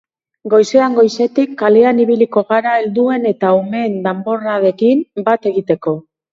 [0.53, 5.99] Goizean goizetik, kalean ibiliko gara helduen eta umeen danborradekin bat egiteko.